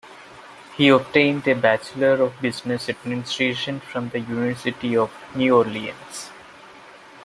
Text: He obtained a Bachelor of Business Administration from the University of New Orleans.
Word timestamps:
He 0.77 0.89
obtained 0.89 1.47
a 1.47 1.53
Bachelor 1.53 2.13
of 2.23 2.41
Business 2.41 2.89
Administration 2.89 3.79
from 3.81 4.09
the 4.09 4.17
University 4.21 4.97
of 4.97 5.11
New 5.35 5.55
Orleans. 5.55 6.31